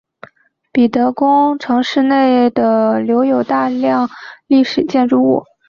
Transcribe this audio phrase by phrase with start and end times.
[0.71, 4.09] 彼得宫城市内的留有大量
[4.47, 5.43] 历史建筑物。